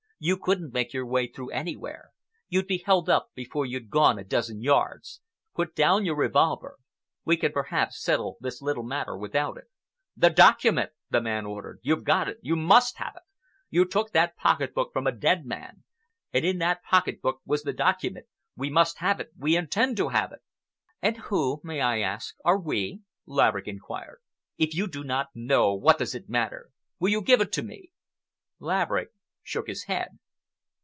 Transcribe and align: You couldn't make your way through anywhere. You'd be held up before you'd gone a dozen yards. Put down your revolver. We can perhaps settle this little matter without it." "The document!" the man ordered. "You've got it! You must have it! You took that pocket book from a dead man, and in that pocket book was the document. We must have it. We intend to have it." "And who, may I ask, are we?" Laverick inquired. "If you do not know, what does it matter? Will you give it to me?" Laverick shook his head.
You 0.23 0.37
couldn't 0.37 0.71
make 0.71 0.93
your 0.93 1.07
way 1.07 1.25
through 1.25 1.49
anywhere. 1.49 2.11
You'd 2.47 2.67
be 2.67 2.77
held 2.77 3.09
up 3.09 3.31
before 3.33 3.65
you'd 3.65 3.89
gone 3.89 4.19
a 4.19 4.23
dozen 4.23 4.61
yards. 4.61 5.19
Put 5.55 5.73
down 5.75 6.05
your 6.05 6.15
revolver. 6.15 6.77
We 7.25 7.35
can 7.37 7.51
perhaps 7.51 7.99
settle 7.99 8.37
this 8.39 8.61
little 8.61 8.83
matter 8.83 9.17
without 9.17 9.57
it." 9.57 9.63
"The 10.15 10.29
document!" 10.29 10.91
the 11.09 11.21
man 11.21 11.47
ordered. 11.47 11.79
"You've 11.81 12.03
got 12.03 12.27
it! 12.29 12.37
You 12.43 12.55
must 12.55 12.97
have 12.97 13.13
it! 13.15 13.23
You 13.71 13.83
took 13.83 14.11
that 14.11 14.37
pocket 14.37 14.75
book 14.75 14.93
from 14.93 15.07
a 15.07 15.11
dead 15.11 15.43
man, 15.43 15.83
and 16.31 16.45
in 16.45 16.59
that 16.59 16.83
pocket 16.83 17.19
book 17.19 17.41
was 17.43 17.63
the 17.63 17.73
document. 17.73 18.27
We 18.55 18.69
must 18.69 18.99
have 18.99 19.19
it. 19.19 19.31
We 19.35 19.57
intend 19.57 19.97
to 19.97 20.09
have 20.09 20.31
it." 20.31 20.41
"And 21.01 21.17
who, 21.17 21.61
may 21.63 21.81
I 21.81 22.01
ask, 22.01 22.35
are 22.45 22.59
we?" 22.59 23.01
Laverick 23.25 23.67
inquired. 23.67 24.21
"If 24.59 24.75
you 24.75 24.85
do 24.87 25.03
not 25.03 25.29
know, 25.33 25.73
what 25.73 25.97
does 25.97 26.13
it 26.13 26.29
matter? 26.29 26.69
Will 26.99 27.09
you 27.09 27.21
give 27.23 27.41
it 27.41 27.51
to 27.53 27.63
me?" 27.63 27.91
Laverick 28.59 29.09
shook 29.43 29.65
his 29.65 29.85
head. 29.85 30.19